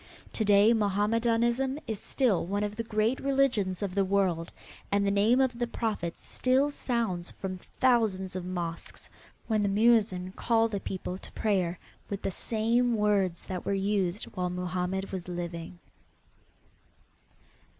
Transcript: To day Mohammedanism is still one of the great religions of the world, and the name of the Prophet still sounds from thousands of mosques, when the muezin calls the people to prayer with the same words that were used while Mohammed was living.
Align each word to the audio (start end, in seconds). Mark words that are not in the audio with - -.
To 0.33 0.43
day 0.43 0.73
Mohammedanism 0.73 1.77
is 1.85 1.99
still 1.99 2.43
one 2.47 2.63
of 2.63 2.75
the 2.75 2.81
great 2.83 3.19
religions 3.19 3.83
of 3.83 3.93
the 3.93 4.03
world, 4.03 4.51
and 4.91 5.05
the 5.05 5.11
name 5.11 5.39
of 5.39 5.59
the 5.59 5.67
Prophet 5.67 6.17
still 6.17 6.71
sounds 6.71 7.29
from 7.29 7.59
thousands 7.79 8.35
of 8.35 8.43
mosques, 8.43 9.11
when 9.45 9.61
the 9.61 9.69
muezin 9.69 10.31
calls 10.31 10.71
the 10.71 10.79
people 10.79 11.19
to 11.19 11.31
prayer 11.33 11.77
with 12.09 12.23
the 12.23 12.31
same 12.31 12.95
words 12.97 13.45
that 13.45 13.63
were 13.63 13.75
used 13.75 14.23
while 14.35 14.49
Mohammed 14.49 15.11
was 15.11 15.27
living. 15.27 15.77